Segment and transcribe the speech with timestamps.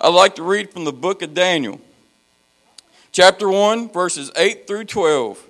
[0.00, 1.80] I'd like to read from the book of Daniel,
[3.12, 5.42] chapter 1, verses 8 through 12.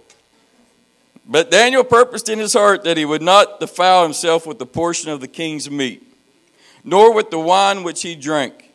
[1.27, 5.11] But Daniel purposed in his heart that he would not defile himself with the portion
[5.11, 6.07] of the king's meat,
[6.85, 8.71] nor with the wine which he drank.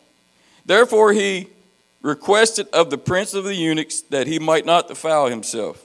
[0.66, 1.46] Therefore he
[2.02, 5.84] requested of the prince of the eunuchs that he might not defile himself.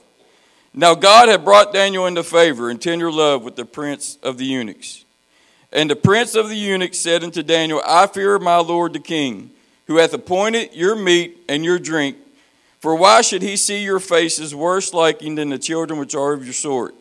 [0.74, 4.46] Now God had brought Daniel into favor and tender love with the prince of the
[4.46, 5.04] eunuchs.
[5.72, 9.52] And the prince of the eunuchs said unto Daniel, I fear my lord the king,
[9.86, 12.16] who hath appointed your meat and your drink.
[12.80, 16.44] For why should he see your faces worse liking than the children which are of
[16.44, 16.94] your sort?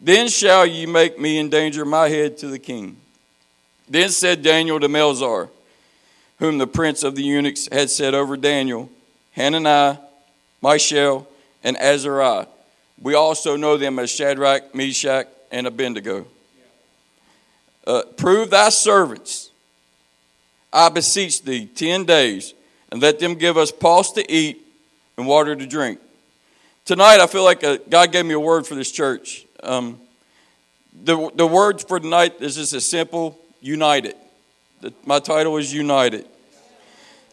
[0.00, 2.96] Then shall ye make me endanger my head to the king.
[3.88, 5.48] Then said Daniel to Melzar,
[6.38, 8.90] whom the prince of the eunuchs had set over Daniel,
[9.32, 9.98] Hananiah,
[10.60, 11.28] Mishael,
[11.62, 12.46] and Azariah.
[13.00, 16.26] We also know them as Shadrach, Meshach, and Abednego.
[17.86, 19.50] Uh, prove thy servants,
[20.72, 22.54] I beseech thee, ten days,
[22.90, 24.64] and let them give us pulse to eat
[25.16, 26.00] and water to drink.
[26.84, 29.46] Tonight, I feel like a, uh, God gave me a word for this church.
[29.62, 30.00] Um,
[31.04, 34.16] the, the word for tonight is just a simple united.
[34.80, 36.26] The, my title is United.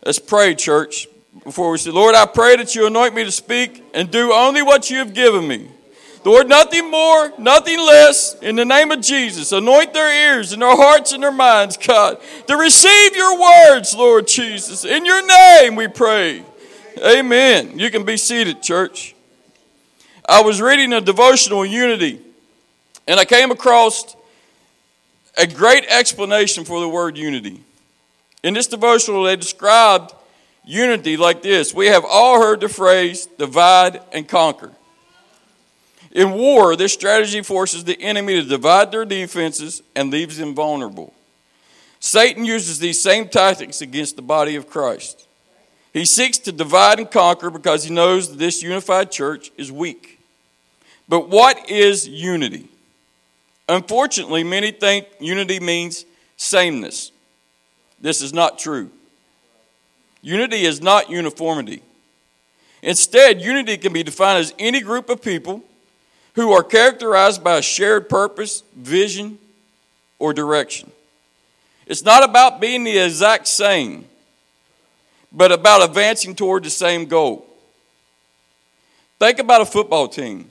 [0.05, 1.07] Let's pray, church,
[1.43, 4.61] before we say, Lord, I pray that you anoint me to speak and do only
[4.61, 5.67] what you have given me.
[6.25, 9.51] Lord, nothing more, nothing less, in the name of Jesus.
[9.51, 12.17] Anoint their ears and their hearts and their minds, God,
[12.47, 14.83] to receive your words, Lord Jesus.
[14.83, 16.43] In your name we pray.
[17.03, 17.79] Amen.
[17.79, 19.15] You can be seated, church.
[20.27, 22.19] I was reading a devotional unity,
[23.07, 24.15] and I came across
[25.37, 27.63] a great explanation for the word unity.
[28.43, 30.13] In this devotional, they described
[30.65, 34.71] unity like this We have all heard the phrase divide and conquer.
[36.11, 41.13] In war, this strategy forces the enemy to divide their defenses and leaves them vulnerable.
[41.99, 45.27] Satan uses these same tactics against the body of Christ.
[45.93, 50.19] He seeks to divide and conquer because he knows that this unified church is weak.
[51.07, 52.69] But what is unity?
[53.67, 56.05] Unfortunately, many think unity means
[56.37, 57.11] sameness.
[57.99, 58.89] This is not true.
[60.21, 61.81] Unity is not uniformity.
[62.81, 65.63] Instead, unity can be defined as any group of people
[66.35, 69.37] who are characterized by a shared purpose, vision,
[70.19, 70.91] or direction.
[71.85, 74.05] It's not about being the exact same,
[75.31, 77.45] but about advancing toward the same goal.
[79.19, 80.49] Think about a football team.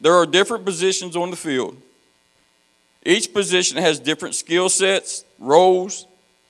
[0.00, 1.80] There are different positions on the field.
[3.04, 6.06] Each position has different skill sets, roles,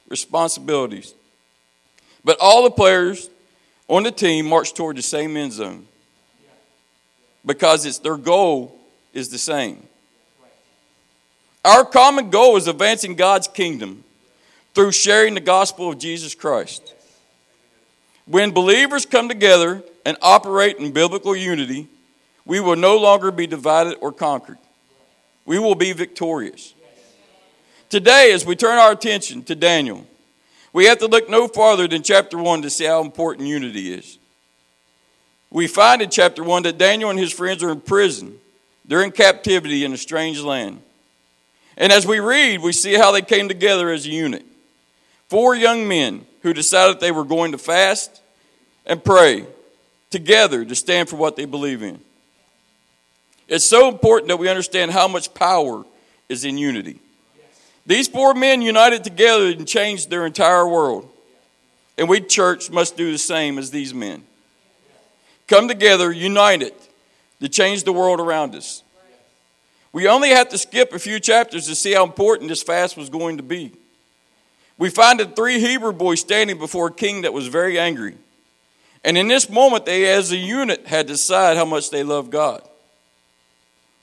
[0.08, 1.14] responsibilities.
[2.24, 3.28] But all the players
[3.88, 5.86] on the team march toward the same end zone
[7.46, 8.76] because it's their goal
[9.14, 9.86] is the same.
[11.64, 14.04] Our common goal is advancing God's kingdom
[14.74, 16.94] through sharing the gospel of Jesus Christ.
[18.26, 21.88] When believers come together and operate in biblical unity,
[22.44, 24.58] we will no longer be divided or conquered.
[25.44, 26.74] We will be victorious.
[27.88, 30.06] Today, as we turn our attention to Daniel,
[30.72, 34.18] we have to look no farther than chapter 1 to see how important unity is.
[35.50, 38.38] We find in chapter 1 that Daniel and his friends are in prison.
[38.84, 40.80] They're in captivity in a strange land.
[41.76, 44.44] And as we read, we see how they came together as a unit.
[45.28, 48.20] Four young men who decided they were going to fast
[48.86, 49.44] and pray
[50.10, 52.00] together to stand for what they believe in.
[53.48, 55.84] It's so important that we understand how much power
[56.28, 57.00] is in unity.
[57.84, 61.08] These four men united together and changed their entire world.
[61.98, 64.24] And we, church, must do the same as these men.
[65.48, 66.72] Come together, united,
[67.40, 68.82] to change the world around us.
[69.92, 73.08] We only have to skip a few chapters to see how important this fast was
[73.08, 73.72] going to be.
[74.78, 78.16] We find the three Hebrew boys standing before a king that was very angry.
[79.04, 82.30] And in this moment, they, as a unit, had to decide how much they loved
[82.30, 82.60] God.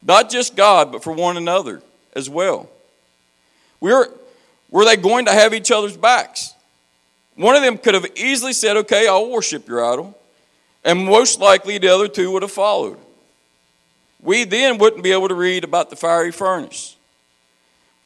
[0.02, 1.82] Not just God, but for one another
[2.16, 2.70] as well.
[3.80, 4.10] Were,
[4.70, 6.54] were they going to have each other's backs?
[7.36, 10.18] One of them could have easily said, Okay, I'll worship your idol.
[10.84, 12.98] And most likely the other two would have followed.
[14.22, 16.96] We then wouldn't be able to read about the fiery furnace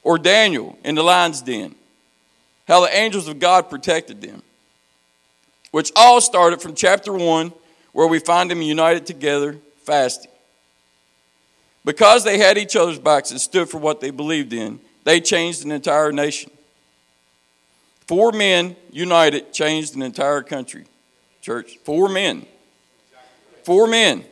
[0.04, 1.76] or Daniel in the lion's den,
[2.68, 4.42] how the angels of God protected them,
[5.72, 7.52] which all started from chapter 1,
[7.92, 10.32] where we find them united together fasting.
[11.84, 15.66] Because they had each other's backs and stood for what they believed in, they changed
[15.66, 16.52] an entire nation.
[18.08, 20.86] Four men united changed an entire country.
[21.42, 22.46] Church, four men.
[23.68, 24.24] Four men.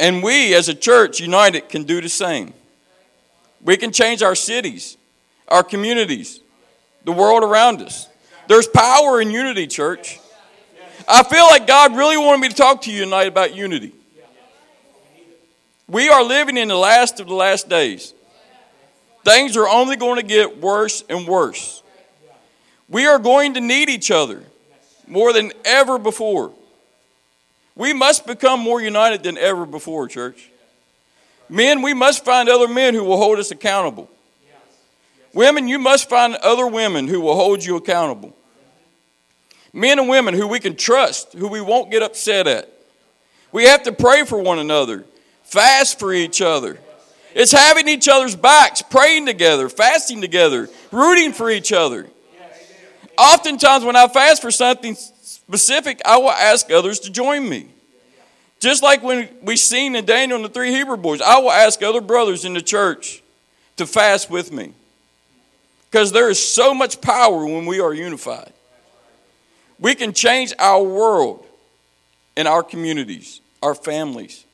[0.00, 2.54] And we, as a church united, can do the same.
[3.62, 4.96] We can change our cities,
[5.46, 6.40] our communities,
[7.04, 8.08] the world around us.
[8.48, 10.18] There's power in unity, church.
[11.06, 13.92] I feel like God really wanted me to talk to you tonight about unity.
[15.88, 18.14] We are living in the last of the last days.
[19.26, 21.82] Things are only going to get worse and worse.
[22.88, 24.42] We are going to need each other
[25.06, 26.54] more than ever before.
[27.76, 30.50] We must become more united than ever before, church.
[31.48, 34.10] Men, we must find other men who will hold us accountable.
[35.32, 38.34] Women, you must find other women who will hold you accountable.
[39.72, 42.72] Men and women who we can trust, who we won't get upset at.
[43.52, 45.04] We have to pray for one another,
[45.44, 46.78] fast for each other.
[47.34, 52.06] It's having each other's backs, praying together, fasting together, rooting for each other.
[53.18, 54.96] Oftentimes, when I fast for something
[55.48, 57.68] specific, I will ask others to join me.
[58.58, 61.82] Just like when we seen in Daniel and the three Hebrew boys, I will ask
[61.82, 63.22] other brothers in the church
[63.76, 64.72] to fast with me.
[65.90, 68.52] Because there is so much power when we are unified.
[69.78, 71.46] We can change our world
[72.36, 74.44] and our communities, our families.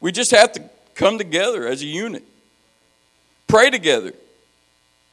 [0.00, 0.62] We just have to
[0.94, 2.24] come together as a unit,
[3.48, 4.12] pray together,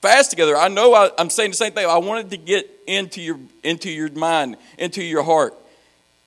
[0.01, 0.57] fast together.
[0.57, 1.86] I know I, am saying the same thing.
[1.86, 5.53] I wanted to get into your, into your mind, into your heart.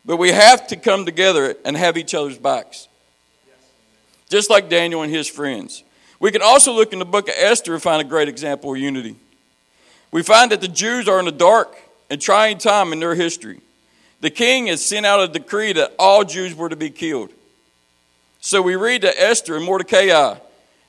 [0.05, 2.89] But we have to come together and have each other's backs.
[4.29, 5.83] Just like Daniel and his friends.
[6.21, 8.79] We can also look in the book of Esther and find a great example of
[8.79, 9.17] unity.
[10.11, 11.77] We find that the Jews are in a dark
[12.09, 13.61] and trying time in their history.
[14.21, 17.31] The king has sent out a decree that all Jews were to be killed.
[18.41, 20.37] So we read that Esther and Mordecai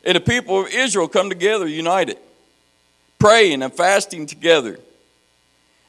[0.06, 2.18] and the people of Israel come together united,
[3.26, 4.80] praying and fasting together.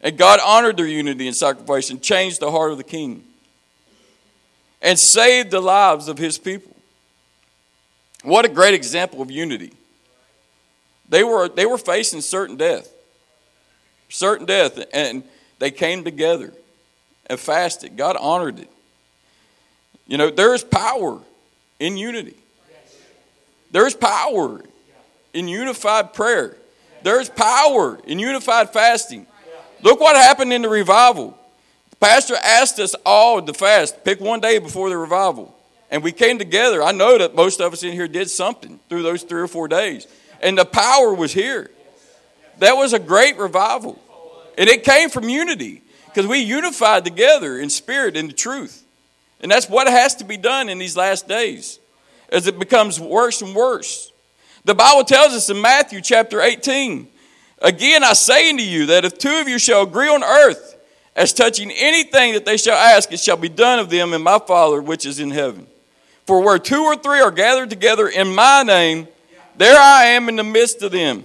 [0.01, 3.25] And God honored their unity and sacrifice and changed the heart of the king
[4.81, 6.75] and saved the lives of his people.
[8.23, 9.75] What a great example of unity.
[11.11, 12.91] They were, they were facing certain death.
[14.09, 14.83] Certain death.
[14.95, 15.23] And
[15.59, 16.55] they came together
[17.27, 17.99] and fasted.
[17.99, 18.71] God honored it.
[20.07, 21.21] You know, there is power
[21.79, 22.37] in unity.
[23.73, 24.63] There is power
[25.35, 26.57] in unified prayer.
[27.03, 29.27] There is power in unified fasting.
[29.83, 31.39] Look what happened in the revival.
[31.91, 35.55] The pastor asked us all to fast, pick one day before the revival.
[35.91, 36.83] And we came together.
[36.83, 39.69] I know that most of us in here did something through those three or four
[39.69, 40.07] days.
[40.41, 41.71] And the power was here.
[42.59, 43.99] That was a great revival.
[44.59, 48.85] And it came from unity because we unified together in spirit and the truth.
[49.41, 51.79] And that's what has to be done in these last days
[52.31, 54.11] as it becomes worse and worse.
[54.67, 57.07] The Bible tells us in Matthew chapter 18
[57.63, 60.77] Again, I say unto you that if two of you shall agree on earth
[61.15, 64.41] as touching anything that they shall ask, it shall be done of them in my
[64.41, 65.69] Father which is in heaven.
[66.27, 69.07] For where two or three are gathered together in my name,
[69.57, 71.25] there I am in the midst of them.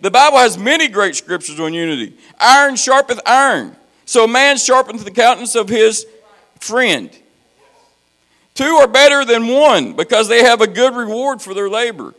[0.00, 2.16] The Bible has many great scriptures on unity.
[2.40, 3.76] Iron sharpeth iron,
[4.06, 6.06] so man sharpeneth the countenance of his
[6.58, 7.10] friend.
[8.54, 12.14] Two are better than one because they have a good reward for their labor.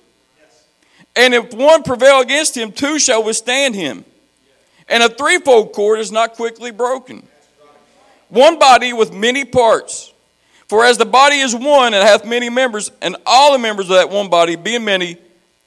[1.15, 4.05] And if one prevail against him, two shall withstand him.
[4.87, 7.27] And a threefold cord is not quickly broken.
[8.29, 10.13] One body with many parts.
[10.67, 13.97] For as the body is one and hath many members, and all the members of
[13.97, 15.17] that one body, being many,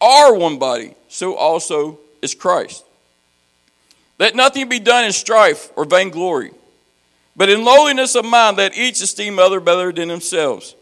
[0.01, 2.85] are one body, so also is Christ.
[4.19, 6.53] Let nothing be done in strife or vainglory,
[7.37, 10.75] but in lowliness of mind let each esteem other better than themselves.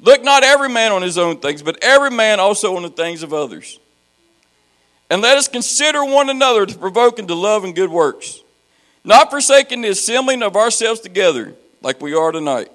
[0.00, 3.22] Look not every man on his own things, but every man also on the things
[3.22, 3.78] of others.
[5.10, 8.40] And let us consider one another to provoke into love and good works,
[9.04, 12.70] not forsaking the assembling of ourselves together, like we are tonight,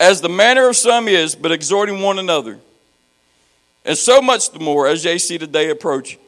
[0.00, 2.58] as the manner of some is, but exhorting one another.
[3.84, 6.18] And so much the more as ye see the day approaching.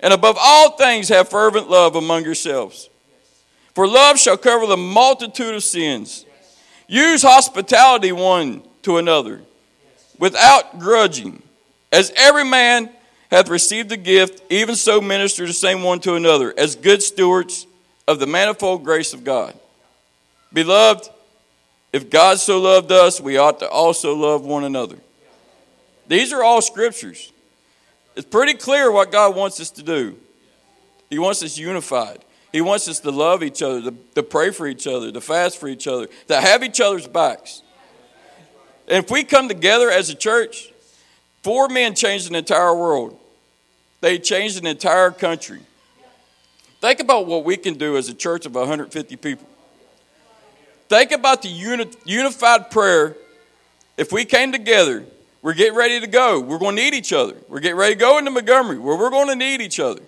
[0.00, 2.90] And above all things, have fervent love among yourselves.
[3.74, 6.26] For love shall cover the multitude of sins.
[6.86, 9.40] Use hospitality one to another
[10.18, 11.42] without grudging.
[11.92, 12.90] As every man
[13.30, 17.66] hath received a gift, even so minister the same one to another, as good stewards
[18.06, 19.54] of the manifold grace of God.
[20.52, 21.08] Beloved,
[21.92, 24.96] if God so loved us, we ought to also love one another.
[26.06, 27.32] These are all scriptures.
[28.16, 30.16] It's pretty clear what God wants us to do.
[31.10, 32.24] He wants us unified.
[32.52, 35.58] He wants us to love each other, to, to pray for each other, to fast
[35.58, 37.62] for each other, to have each other's backs.
[38.88, 40.72] And if we come together as a church,
[41.42, 43.18] four men changed an entire world.
[44.00, 45.60] They changed an entire country.
[46.80, 49.46] Think about what we can do as a church of 150 people.
[50.88, 53.16] Think about the uni- unified prayer.
[53.96, 55.04] If we came together,
[55.40, 56.40] we're getting ready to go.
[56.40, 57.36] We're going to need each other.
[57.48, 60.02] We're getting ready to go into Montgomery where we're going to need each other.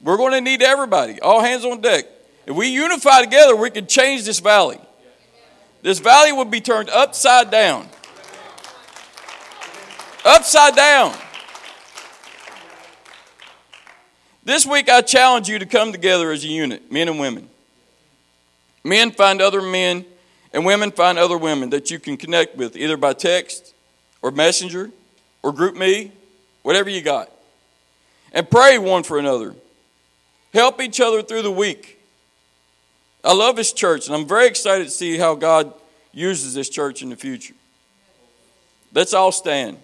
[0.00, 2.06] We're going to need everybody, all hands on deck.
[2.46, 4.80] If we unify together, we can change this valley.
[5.82, 7.88] This valley would be turned upside down.
[10.24, 11.14] Upside down.
[14.44, 17.48] This week, I challenge you to come together as a unit, men and women.
[18.84, 20.04] Men find other men,
[20.52, 23.74] and women find other women that you can connect with, either by text
[24.20, 24.90] or messenger
[25.42, 26.10] or GroupMe,
[26.62, 27.30] whatever you got.
[28.32, 29.54] And pray one for another.
[30.52, 32.01] Help each other through the week.
[33.24, 35.72] I love this church, and I'm very excited to see how God
[36.12, 37.54] uses this church in the future.
[38.92, 39.78] Let's all stand.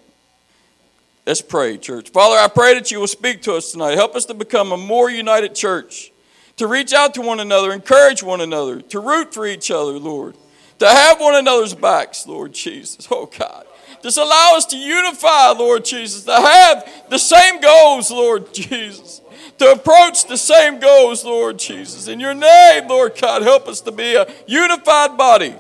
[1.24, 2.10] Let's pray, church.
[2.10, 3.94] Father, I pray that you will speak to us tonight.
[3.94, 6.10] Help us to become a more united church,
[6.56, 10.36] to reach out to one another, encourage one another, to root for each other, Lord,
[10.80, 13.06] to have one another's backs, Lord Jesus.
[13.10, 13.66] Oh, God.
[14.02, 19.20] Just allow us to unify, Lord Jesus, to have the same goals, Lord Jesus
[19.58, 22.08] to approach the same goals, Lord Jesus.
[22.08, 25.54] In your name, Lord God, help us to be a unified body.